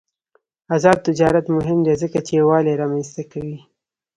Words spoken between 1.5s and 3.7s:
مهم دی ځکه چې یووالي رامنځته کوي.